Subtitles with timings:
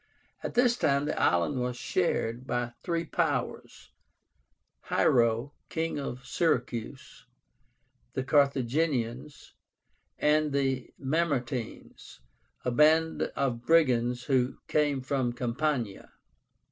[0.41, 3.91] At this time the island was shared by three powers,
[4.85, 7.27] HIERO, king of Syracuse,
[8.13, 9.53] the CARTHAGINIANS,
[10.17, 12.19] and the MAMERTINES,
[12.65, 16.09] a band of brigands who came from Campania.